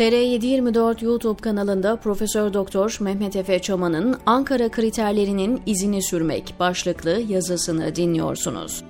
TR724 0.00 1.04
YouTube 1.04 1.40
kanalında 1.40 1.96
Profesör 1.96 2.54
Doktor 2.54 2.98
Mehmet 3.00 3.36
Efe 3.36 3.58
Çaman'ın 3.58 4.16
Ankara 4.26 4.68
kriterlerinin 4.68 5.62
izini 5.66 6.02
sürmek 6.02 6.54
başlıklı 6.60 7.10
yazısını 7.10 7.96
dinliyorsunuz. 7.96 8.84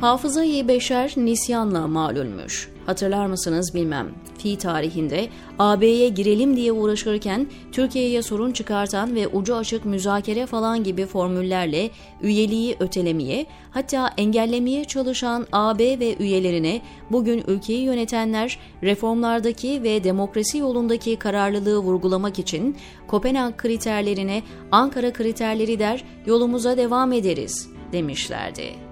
Hafıza-i 0.00 0.68
beşer 0.68 1.12
nisyanla 1.16 1.86
malulmüş. 1.86 2.68
Hatırlar 2.90 3.26
mısınız 3.26 3.74
bilmem. 3.74 4.08
Fi 4.38 4.58
tarihinde 4.58 5.28
AB'ye 5.58 6.08
girelim 6.08 6.56
diye 6.56 6.72
uğraşırken 6.72 7.46
Türkiye'ye 7.72 8.22
sorun 8.22 8.52
çıkartan 8.52 9.14
ve 9.14 9.28
ucu 9.28 9.56
açık 9.56 9.84
müzakere 9.84 10.46
falan 10.46 10.84
gibi 10.84 11.06
formüllerle 11.06 11.90
üyeliği 12.22 12.76
ötelemeye 12.80 13.46
hatta 13.70 14.10
engellemeye 14.16 14.84
çalışan 14.84 15.46
AB 15.52 16.00
ve 16.00 16.16
üyelerine 16.16 16.82
bugün 17.10 17.44
ülkeyi 17.46 17.82
yönetenler 17.82 18.58
reformlardaki 18.82 19.82
ve 19.82 20.04
demokrasi 20.04 20.58
yolundaki 20.58 21.16
kararlılığı 21.16 21.78
vurgulamak 21.78 22.38
için 22.38 22.76
Kopenhag 23.08 23.56
kriterlerine 23.56 24.42
Ankara 24.72 25.12
kriterleri 25.12 25.78
der 25.78 26.04
yolumuza 26.26 26.76
devam 26.76 27.12
ederiz 27.12 27.68
demişlerdi. 27.92 28.89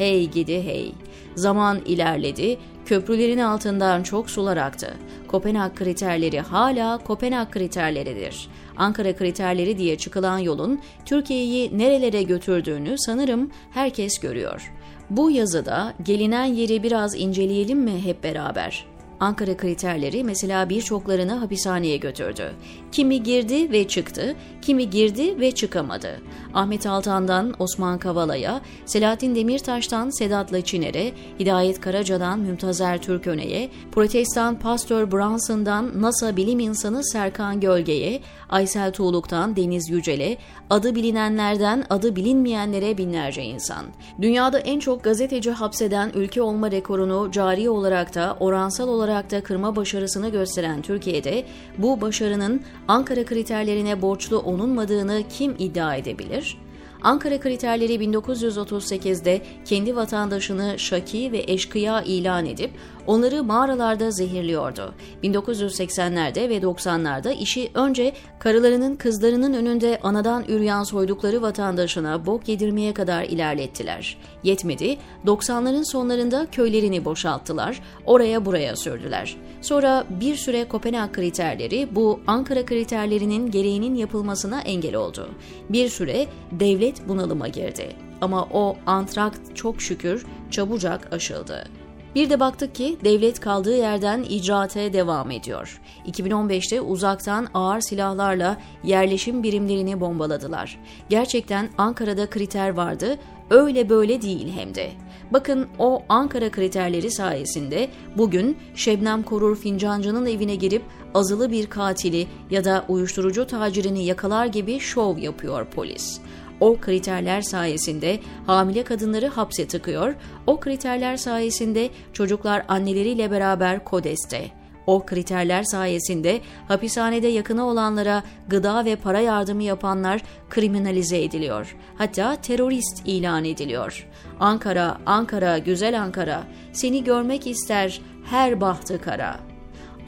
Hey 0.00 0.30
gidi 0.30 0.62
hey. 0.62 0.92
Zaman 1.34 1.80
ilerledi, 1.86 2.58
köprülerin 2.86 3.38
altından 3.38 4.02
çok 4.02 4.30
sular 4.30 4.56
aktı. 4.56 4.94
Kopenhag 5.28 5.74
kriterleri 5.74 6.40
hala 6.40 6.98
Kopenhag 6.98 7.50
kriterleridir. 7.50 8.48
Ankara 8.76 9.16
kriterleri 9.16 9.78
diye 9.78 9.98
çıkılan 9.98 10.38
yolun 10.38 10.80
Türkiye'yi 11.04 11.78
nerelere 11.78 12.22
götürdüğünü 12.22 12.98
sanırım 12.98 13.50
herkes 13.70 14.18
görüyor. 14.18 14.72
Bu 15.10 15.30
yazıda 15.30 15.94
gelinen 16.02 16.44
yeri 16.44 16.82
biraz 16.82 17.14
inceleyelim 17.14 17.78
mi 17.78 18.04
hep 18.04 18.24
beraber? 18.24 18.86
Ankara 19.20 19.56
kriterleri 19.56 20.24
mesela 20.24 20.68
birçoklarını 20.68 21.32
hapishaneye 21.32 21.96
götürdü. 21.96 22.52
Kimi 22.92 23.22
girdi 23.22 23.72
ve 23.72 23.88
çıktı, 23.88 24.36
kimi 24.62 24.90
girdi 24.90 25.40
ve 25.40 25.52
çıkamadı. 25.52 26.20
Ahmet 26.54 26.86
Altan'dan 26.86 27.54
Osman 27.58 27.98
Kavala'ya, 27.98 28.60
Selahattin 28.86 29.34
Demirtaş'tan 29.34 30.10
Sedat 30.10 30.52
Laçiner'e, 30.52 31.12
Hidayet 31.38 31.80
Karaca'dan 31.80 32.38
Mümtazer 32.38 33.02
Türköne'ye, 33.02 33.70
Protestan 33.92 34.58
Pastör 34.58 35.12
Branson'dan 35.12 36.02
NASA 36.02 36.36
bilim 36.36 36.58
insanı 36.60 37.04
Serkan 37.04 37.60
Gölge'ye, 37.60 38.20
Aysel 38.48 38.92
Tuğluk'tan 38.92 39.56
Deniz 39.56 39.90
Yücel'e, 39.90 40.36
adı 40.70 40.94
bilinenlerden 40.94 41.84
adı 41.90 42.16
bilinmeyenlere 42.16 42.98
binlerce 42.98 43.42
insan. 43.42 43.84
Dünyada 44.20 44.58
en 44.58 44.80
çok 44.80 45.04
gazeteci 45.04 45.50
hapseden 45.50 46.10
ülke 46.14 46.42
olma 46.42 46.70
rekorunu 46.70 47.30
cari 47.30 47.70
olarak 47.70 48.14
da 48.14 48.36
oransal 48.40 48.88
olarak 48.88 49.09
da 49.10 49.42
kırma 49.42 49.76
başarısını 49.76 50.28
gösteren 50.28 50.82
Türkiye'de 50.82 51.44
bu 51.78 52.00
başarının 52.00 52.62
Ankara 52.88 53.24
kriterlerine 53.24 54.02
borçlu 54.02 54.38
olunmadığını 54.38 55.22
kim 55.38 55.54
iddia 55.58 55.96
edebilir? 55.96 56.56
Ankara 57.02 57.40
kriterleri 57.40 57.94
1938'de 57.94 59.40
kendi 59.64 59.96
vatandaşını 59.96 60.78
şaki 60.78 61.32
ve 61.32 61.44
eşkıya 61.46 62.02
ilan 62.02 62.46
edip 62.46 62.70
onları 63.10 63.44
mağaralarda 63.44 64.10
zehirliyordu. 64.10 64.94
1980'lerde 65.24 66.48
ve 66.48 66.58
90'larda 66.58 67.32
işi 67.32 67.70
önce 67.74 68.12
karılarının 68.38 68.96
kızlarının 68.96 69.54
önünde 69.54 69.98
anadan 70.02 70.44
üryan 70.48 70.82
soydukları 70.82 71.42
vatandaşına 71.42 72.26
bok 72.26 72.48
yedirmeye 72.48 72.94
kadar 72.94 73.24
ilerlettiler. 73.24 74.18
Yetmedi, 74.42 74.98
90'ların 75.26 75.84
sonlarında 75.84 76.46
köylerini 76.52 77.04
boşalttılar, 77.04 77.80
oraya 78.06 78.44
buraya 78.46 78.76
sürdüler. 78.76 79.36
Sonra 79.60 80.04
bir 80.20 80.36
süre 80.36 80.68
Kopenhag 80.68 81.12
kriterleri 81.12 81.88
bu 81.92 82.20
Ankara 82.26 82.66
kriterlerinin 82.66 83.50
gereğinin 83.50 83.94
yapılmasına 83.94 84.60
engel 84.60 84.94
oldu. 84.94 85.28
Bir 85.70 85.88
süre 85.88 86.26
devlet 86.52 87.08
bunalıma 87.08 87.48
girdi. 87.48 87.96
Ama 88.20 88.48
o 88.52 88.76
antrakt 88.86 89.56
çok 89.56 89.82
şükür 89.82 90.26
çabucak 90.50 91.12
aşıldı. 91.12 91.79
Bir 92.14 92.30
de 92.30 92.40
baktık 92.40 92.74
ki 92.74 92.96
devlet 93.04 93.40
kaldığı 93.40 93.76
yerden 93.76 94.22
icraate 94.22 94.92
devam 94.92 95.30
ediyor. 95.30 95.80
2015'te 96.06 96.80
uzaktan 96.80 97.48
ağır 97.54 97.80
silahlarla 97.80 98.56
yerleşim 98.84 99.42
birimlerini 99.42 100.00
bombaladılar. 100.00 100.78
Gerçekten 101.08 101.70
Ankara'da 101.78 102.30
kriter 102.30 102.70
vardı, 102.70 103.18
öyle 103.50 103.88
böyle 103.88 104.22
değil 104.22 104.52
hem 104.56 104.74
de. 104.74 104.90
Bakın 105.32 105.68
o 105.78 106.02
Ankara 106.08 106.50
kriterleri 106.50 107.10
sayesinde 107.10 107.88
bugün 108.16 108.56
Şebnem 108.74 109.22
Korur 109.22 109.56
Fincancı'nın 109.56 110.26
evine 110.26 110.54
girip 110.54 110.82
azılı 111.14 111.50
bir 111.50 111.66
katili 111.66 112.26
ya 112.50 112.64
da 112.64 112.84
uyuşturucu 112.88 113.46
tacirini 113.46 114.04
yakalar 114.04 114.46
gibi 114.46 114.80
şov 114.80 115.18
yapıyor 115.18 115.66
polis. 115.66 116.20
O 116.60 116.76
kriterler 116.76 117.42
sayesinde 117.42 118.20
hamile 118.46 118.84
kadınları 118.84 119.26
hapse 119.26 119.68
tıkıyor, 119.68 120.14
o 120.46 120.60
kriterler 120.60 121.16
sayesinde 121.16 121.90
çocuklar 122.12 122.64
anneleriyle 122.68 123.30
beraber 123.30 123.84
kodeste. 123.84 124.50
O 124.86 125.06
kriterler 125.06 125.62
sayesinde 125.62 126.40
hapishanede 126.68 127.28
yakını 127.28 127.66
olanlara 127.66 128.22
gıda 128.48 128.84
ve 128.84 128.96
para 128.96 129.20
yardımı 129.20 129.62
yapanlar 129.62 130.22
kriminalize 130.50 131.22
ediliyor. 131.22 131.76
Hatta 131.98 132.36
terörist 132.36 133.02
ilan 133.04 133.44
ediliyor. 133.44 134.08
Ankara, 134.40 134.98
Ankara, 135.06 135.58
güzel 135.58 136.00
Ankara, 136.02 136.42
seni 136.72 137.04
görmek 137.04 137.46
ister 137.46 138.00
her 138.24 138.60
bahtı 138.60 139.00
kara.'' 139.00 139.49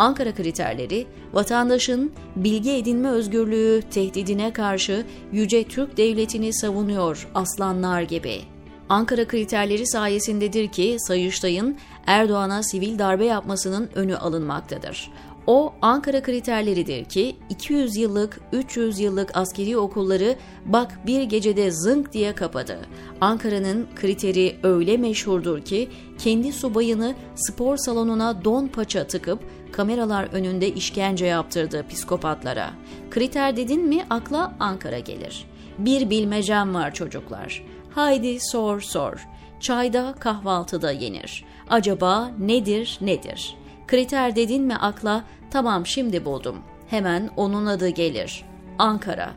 Ankara 0.02 0.34
kriterleri, 0.34 1.06
vatandaşın 1.32 2.12
bilgi 2.36 2.70
edinme 2.70 3.08
özgürlüğü 3.08 3.82
tehdidine 3.90 4.52
karşı 4.52 5.06
yüce 5.32 5.64
Türk 5.64 5.96
devletini 5.96 6.54
savunuyor 6.54 7.28
aslanlar 7.34 8.02
gibi. 8.02 8.40
Ankara 8.88 9.28
kriterleri 9.28 9.86
sayesindedir 9.86 10.68
ki 10.68 10.96
Sayıştay'ın 10.98 11.78
Erdoğan'a 12.06 12.62
sivil 12.62 12.98
darbe 12.98 13.24
yapmasının 13.24 13.90
önü 13.94 14.16
alınmaktadır. 14.16 15.10
O 15.46 15.72
Ankara 15.82 16.22
kriterleridir 16.22 17.04
ki 17.04 17.36
200 17.50 17.96
yıllık, 17.96 18.40
300 18.52 19.00
yıllık 19.00 19.36
askeri 19.36 19.76
okulları 19.76 20.36
bak 20.66 20.98
bir 21.06 21.22
gecede 21.22 21.70
zınk 21.70 22.12
diye 22.12 22.34
kapadı. 22.34 22.78
Ankara'nın 23.20 23.86
kriteri 23.96 24.56
öyle 24.62 24.96
meşhurdur 24.96 25.60
ki 25.60 25.88
kendi 26.18 26.52
subayını 26.52 27.14
spor 27.34 27.76
salonuna 27.76 28.44
don 28.44 28.66
paça 28.66 29.06
tıkıp 29.06 29.38
kameralar 29.72 30.28
önünde 30.32 30.68
işkence 30.68 31.26
yaptırdı 31.26 31.84
psikopatlara. 31.88 32.70
Kriter 33.10 33.56
dedin 33.56 33.88
mi 33.88 34.04
akla 34.10 34.54
Ankara 34.60 34.98
gelir. 34.98 35.44
Bir 35.78 36.10
bilmecem 36.10 36.74
var 36.74 36.94
çocuklar. 36.94 37.64
Haydi 37.90 38.38
sor 38.40 38.80
sor. 38.80 39.28
Çayda 39.60 40.14
kahvaltıda 40.18 40.92
yenir. 40.92 41.44
Acaba 41.70 42.30
nedir 42.38 42.98
nedir?'' 43.00 43.61
Kriter 43.92 44.36
dedin 44.36 44.62
mi 44.62 44.76
akla 44.76 45.24
tamam 45.50 45.86
şimdi 45.86 46.24
buldum. 46.24 46.56
Hemen 46.88 47.30
onun 47.36 47.66
adı 47.66 47.88
gelir. 47.88 48.44
Ankara. 48.78 49.30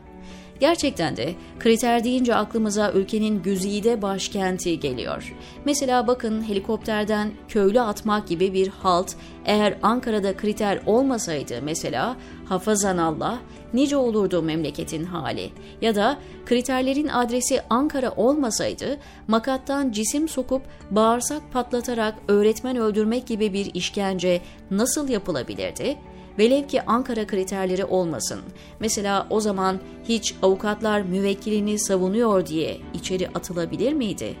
Gerçekten 0.60 1.16
de 1.16 1.34
kriter 1.58 2.04
deyince 2.04 2.34
aklımıza 2.34 2.92
ülkenin 2.92 3.42
güzide 3.42 4.02
başkenti 4.02 4.80
geliyor. 4.80 5.34
Mesela 5.64 6.06
bakın 6.06 6.48
helikopterden 6.48 7.30
köylü 7.48 7.80
atmak 7.80 8.28
gibi 8.28 8.52
bir 8.52 8.68
halt 8.68 9.16
eğer 9.44 9.78
Ankara'da 9.82 10.36
kriter 10.36 10.80
olmasaydı 10.86 11.54
mesela 11.62 12.16
hafazan 12.44 12.98
Allah 12.98 13.38
nice 13.74 13.96
olurdu 13.96 14.42
memleketin 14.42 15.04
hali. 15.04 15.50
Ya 15.80 15.94
da 15.94 16.18
kriterlerin 16.46 17.08
adresi 17.08 17.60
Ankara 17.70 18.10
olmasaydı 18.10 18.98
makattan 19.28 19.92
cisim 19.92 20.28
sokup 20.28 20.62
bağırsak 20.90 21.52
patlatarak 21.52 22.14
öğretmen 22.28 22.76
öldürmek 22.76 23.26
gibi 23.26 23.52
bir 23.52 23.74
işkence 23.74 24.40
nasıl 24.70 25.08
yapılabilirdi? 25.08 25.96
Velev 26.38 26.66
ki 26.66 26.82
Ankara 26.82 27.26
kriterleri 27.26 27.84
olmasın. 27.84 28.40
Mesela 28.80 29.26
o 29.30 29.40
zaman 29.40 29.80
hiç 30.08 30.34
avukatlar 30.42 31.00
müvekkilini 31.00 31.78
savunuyor 31.78 32.46
diye 32.46 32.78
içeri 32.94 33.28
atılabilir 33.28 33.92
miydi? 33.92 34.34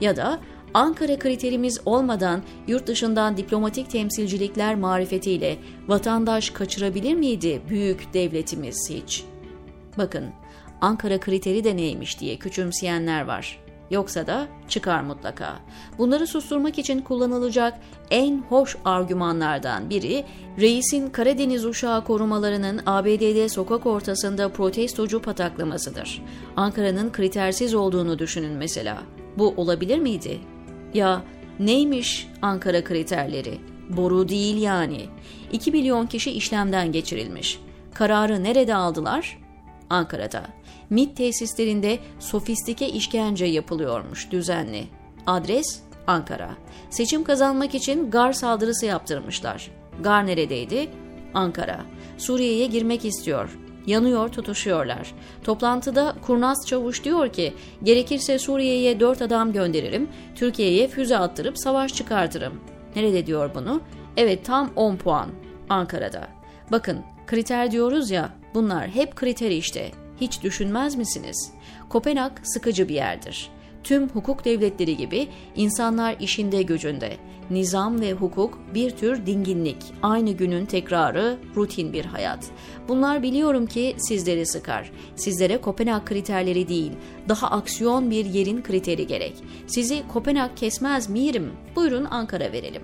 Ya 0.00 0.16
da 0.16 0.40
Ankara 0.74 1.18
kriterimiz 1.18 1.80
olmadan 1.84 2.42
yurt 2.66 2.86
dışından 2.86 3.36
diplomatik 3.36 3.90
temsilcilikler 3.90 4.74
marifetiyle 4.74 5.56
vatandaş 5.88 6.50
kaçırabilir 6.50 7.14
miydi 7.14 7.62
büyük 7.68 8.14
devletimiz 8.14 8.90
hiç? 8.90 9.24
Bakın, 9.98 10.24
Ankara 10.80 11.20
kriteri 11.20 11.64
de 11.64 11.76
neymiş 11.76 12.20
diye 12.20 12.36
küçümseyenler 12.36 13.24
var. 13.24 13.67
Yoksa 13.90 14.26
da 14.26 14.46
çıkar 14.68 15.02
mutlaka. 15.02 15.56
Bunları 15.98 16.26
susturmak 16.26 16.78
için 16.78 17.00
kullanılacak 17.00 17.74
en 18.10 18.42
hoş 18.48 18.76
argümanlardan 18.84 19.90
biri 19.90 20.24
reisin 20.60 21.10
Karadeniz 21.10 21.64
uşağı 21.64 22.04
korumalarının 22.04 22.80
ABD'de 22.86 23.48
sokak 23.48 23.86
ortasında 23.86 24.48
protestocu 24.48 25.22
pataklamasıdır. 25.22 26.22
Ankara'nın 26.56 27.12
kritersiz 27.12 27.74
olduğunu 27.74 28.18
düşünün 28.18 28.52
mesela. 28.52 28.98
Bu 29.38 29.54
olabilir 29.56 29.98
miydi? 29.98 30.40
Ya 30.94 31.22
neymiş 31.58 32.28
Ankara 32.42 32.84
kriterleri? 32.84 33.58
Boru 33.88 34.28
değil 34.28 34.62
yani. 34.62 35.06
2 35.52 35.72
milyon 35.72 36.06
kişi 36.06 36.30
işlemden 36.30 36.92
geçirilmiş. 36.92 37.60
Kararı 37.94 38.44
nerede 38.44 38.74
aldılar? 38.74 39.38
Ankara'da. 39.90 40.42
MİT 40.90 41.16
tesislerinde 41.16 41.98
sofistike 42.18 42.88
işkence 42.88 43.44
yapılıyormuş 43.44 44.30
düzenli. 44.30 44.84
Adres 45.26 45.82
Ankara. 46.06 46.50
Seçim 46.90 47.24
kazanmak 47.24 47.74
için 47.74 48.10
gar 48.10 48.32
saldırısı 48.32 48.86
yaptırmışlar. 48.86 49.70
Gar 50.02 50.26
neredeydi? 50.26 50.90
Ankara. 51.34 51.80
Suriye'ye 52.18 52.66
girmek 52.66 53.04
istiyor. 53.04 53.58
Yanıyor 53.86 54.28
tutuşuyorlar. 54.28 55.14
Toplantıda 55.44 56.14
kurnaz 56.22 56.66
çavuş 56.66 57.04
diyor 57.04 57.28
ki 57.28 57.54
gerekirse 57.82 58.38
Suriye'ye 58.38 59.00
dört 59.00 59.22
adam 59.22 59.52
gönderirim, 59.52 60.08
Türkiye'ye 60.34 60.88
füze 60.88 61.18
attırıp 61.18 61.58
savaş 61.58 61.94
çıkartırım. 61.94 62.60
Nerede 62.96 63.26
diyor 63.26 63.50
bunu? 63.54 63.80
Evet 64.16 64.44
tam 64.44 64.70
10 64.76 64.96
puan. 64.96 65.28
Ankara'da. 65.68 66.28
Bakın 66.72 66.98
kriter 67.26 67.70
diyoruz 67.70 68.10
ya 68.10 68.30
bunlar 68.58 68.88
hep 68.88 69.16
kriter 69.16 69.50
işte. 69.50 69.90
Hiç 70.20 70.42
düşünmez 70.42 70.96
misiniz? 70.96 71.50
Kopenhag 71.88 72.32
sıkıcı 72.42 72.88
bir 72.88 72.94
yerdir. 72.94 73.50
Tüm 73.84 74.08
hukuk 74.08 74.44
devletleri 74.44 74.96
gibi 74.96 75.28
insanlar 75.56 76.16
işinde 76.20 76.62
gücünde. 76.62 77.16
Nizam 77.50 78.00
ve 78.00 78.12
hukuk 78.12 78.58
bir 78.74 78.90
tür 78.90 79.26
dinginlik, 79.26 79.76
aynı 80.02 80.30
günün 80.30 80.66
tekrarı, 80.66 81.38
rutin 81.56 81.92
bir 81.92 82.04
hayat. 82.04 82.44
Bunlar 82.88 83.22
biliyorum 83.22 83.66
ki 83.66 83.94
sizleri 83.98 84.46
sıkar. 84.46 84.90
Sizlere 85.16 85.60
Kopenhag 85.60 86.04
kriterleri 86.04 86.68
değil, 86.68 86.92
daha 87.28 87.50
aksiyon 87.50 88.10
bir 88.10 88.24
yerin 88.24 88.62
kriteri 88.62 89.06
gerek. 89.06 89.34
Sizi 89.66 90.08
Kopenhag 90.08 90.50
kesmez 90.56 91.08
mirim? 91.08 91.52
Buyurun 91.76 92.04
Ankara 92.04 92.52
verelim. 92.52 92.82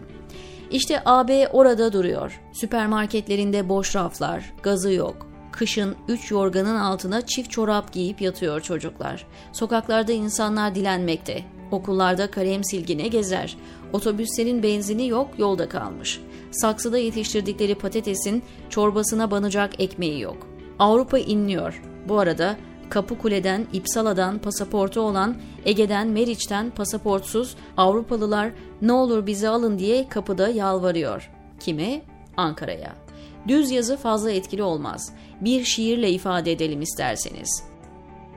İşte 0.71 1.03
AB 1.05 1.49
orada 1.53 1.93
duruyor. 1.93 2.41
Süpermarketlerinde 2.53 3.69
boş 3.69 3.97
raflar, 3.97 4.53
gazı 4.63 4.93
yok, 4.93 5.34
Kışın 5.55 5.97
üç 6.09 6.31
yorganın 6.31 6.77
altına 6.77 7.27
çift 7.27 7.51
çorap 7.51 7.93
giyip 7.93 8.21
yatıyor 8.21 8.61
çocuklar. 8.61 9.27
Sokaklarda 9.53 10.13
insanlar 10.13 10.75
dilenmekte. 10.75 11.45
Okullarda 11.71 12.31
kalem 12.31 12.65
silgine 12.65 13.09
gezer. 13.09 13.57
Otobüslerin 13.93 14.63
benzini 14.63 15.09
yok 15.09 15.31
yolda 15.39 15.69
kalmış. 15.69 16.21
Saksıda 16.51 16.99
yetiştirdikleri 16.99 17.75
patatesin 17.75 18.43
çorbasına 18.71 19.31
banacak 19.31 19.81
ekmeği 19.81 20.21
yok. 20.21 20.37
Avrupa 20.79 21.19
inliyor. 21.19 21.83
Bu 22.09 22.19
arada 22.19 22.57
Kapıkule'den, 22.91 23.67
İpsala'dan 23.73 24.39
pasaportu 24.39 25.01
olan, 25.01 25.37
Ege'den, 25.65 26.09
Meriç'ten 26.09 26.71
pasaportsuz 26.71 27.57
Avrupalılar 27.77 28.53
ne 28.83 28.93
olur 28.93 29.27
bizi 29.27 29.49
alın 29.49 29.79
diye 29.79 30.09
kapıda 30.09 30.49
yalvarıyor. 30.49 31.31
Kime? 31.61 32.03
Ankara'ya. 32.37 33.04
Düz 33.49 33.71
yazı 33.71 33.97
fazla 33.97 34.31
etkili 34.31 34.63
olmaz. 34.63 35.13
Bir 35.41 35.65
şiirle 35.65 36.11
ifade 36.11 36.53
edelim 36.53 36.83
isterseniz. 36.83 37.65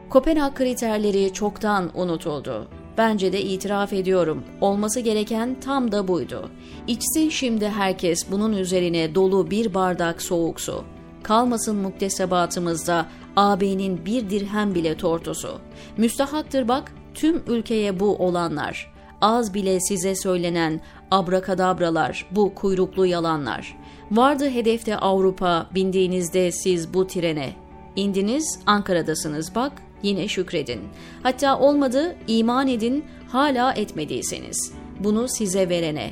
Kopenhag 0.09 0.55
kriterleri 0.55 1.33
çoktan 1.33 1.91
unutuldu. 1.93 2.67
Bence 2.97 3.33
de 3.33 3.41
itiraf 3.41 3.93
ediyorum. 3.93 4.43
Olması 4.61 4.99
gereken 4.99 5.59
tam 5.59 5.91
da 5.91 6.07
buydu. 6.07 6.49
İçsin 6.87 7.29
şimdi 7.29 7.69
herkes 7.69 8.31
bunun 8.31 8.53
üzerine 8.53 9.15
dolu 9.15 9.51
bir 9.51 9.73
bardak 9.73 10.21
soğuk 10.21 10.61
su. 10.61 10.83
Kalmasın 11.23 11.75
muktesebatımızda 11.75 13.05
AB'nin 13.35 14.05
bir 14.05 14.29
dirhem 14.29 14.75
bile 14.75 14.97
tortusu. 14.97 15.59
Müstahaktır 15.97 16.67
bak 16.67 16.93
tüm 17.13 17.43
ülkeye 17.47 17.99
bu 17.99 18.15
olanlar. 18.15 18.93
Az 19.21 19.53
bile 19.53 19.79
size 19.79 20.15
söylenen 20.15 20.81
abrakadabralar, 21.11 22.25
bu 22.31 22.55
kuyruklu 22.55 23.05
yalanlar. 23.05 23.77
Vardı 24.11 24.49
hedefte 24.49 24.97
Avrupa, 24.97 25.67
bindiğinizde 25.75 26.51
siz 26.51 26.93
bu 26.93 27.07
trene. 27.07 27.53
İndiniz, 27.95 28.59
Ankara'dasınız 28.65 29.55
bak, 29.55 29.71
yine 30.03 30.27
şükredin. 30.27 30.81
Hatta 31.23 31.59
olmadı, 31.59 32.15
iman 32.27 32.67
edin, 32.67 33.05
hala 33.29 33.73
etmediyseniz. 33.73 34.73
Bunu 34.99 35.27
size 35.27 35.69
verene. 35.69 36.11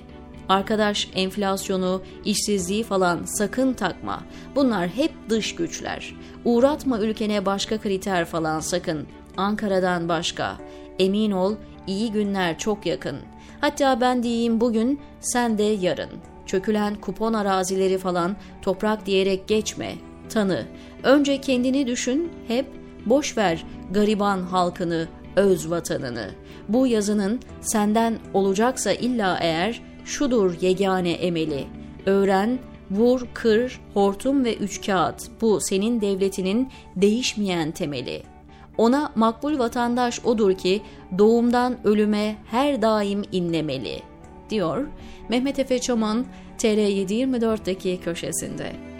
Arkadaş 0.49 1.09
enflasyonu, 1.15 2.01
işsizliği 2.25 2.83
falan 2.83 3.19
sakın 3.25 3.73
takma. 3.73 4.23
Bunlar 4.55 4.87
hep 4.87 5.11
dış 5.29 5.55
güçler. 5.55 6.15
Uğratma 6.45 6.99
ülkene 6.99 7.45
başka 7.45 7.77
kriter 7.77 8.25
falan 8.25 8.59
sakın. 8.59 9.07
Ankara'dan 9.37 10.09
başka. 10.09 10.57
Emin 10.99 11.31
ol, 11.31 11.55
iyi 11.87 12.11
günler 12.11 12.57
çok 12.57 12.85
yakın. 12.85 13.17
Hatta 13.61 14.01
ben 14.01 14.23
diyeyim 14.23 14.61
bugün, 14.61 14.99
sen 15.19 15.57
de 15.57 15.63
yarın. 15.63 16.34
Çökülen 16.55 16.95
kupon 16.95 17.33
arazileri 17.33 17.97
falan 17.97 18.35
toprak 18.61 19.05
diyerek 19.05 19.47
geçme. 19.47 19.95
Tanı. 20.29 20.65
Önce 21.03 21.41
kendini 21.41 21.87
düşün, 21.87 22.31
hep 22.47 22.65
boş 23.05 23.37
ver 23.37 23.65
gariban 23.91 24.41
halkını, 24.41 25.07
öz 25.35 25.69
vatanını. 25.69 26.29
Bu 26.69 26.87
yazının 26.87 27.39
senden 27.61 28.19
olacaksa 28.33 28.91
illa 28.91 29.37
eğer 29.41 29.81
şudur 30.05 30.61
yegane 30.61 31.11
emeli. 31.11 31.67
Öğren, 32.05 32.59
vur, 32.91 33.27
kır, 33.33 33.81
hortum 33.93 34.45
ve 34.45 34.55
üç 34.55 34.85
kağıt. 34.85 35.41
Bu 35.41 35.59
senin 35.61 36.01
devletinin 36.01 36.69
değişmeyen 36.95 37.71
temeli.'' 37.71 38.35
Ona 38.77 39.11
makbul 39.15 39.59
vatandaş 39.59 40.25
odur 40.25 40.53
ki 40.53 40.81
doğumdan 41.17 41.77
ölüme 41.83 42.35
her 42.51 42.81
daim 42.81 43.23
inlemeli, 43.31 44.01
diyor 44.49 44.87
Mehmet 45.29 45.59
Efe 45.59 45.79
Çaman 45.79 46.25
TR724'deki 46.57 47.99
köşesinde. 48.01 48.94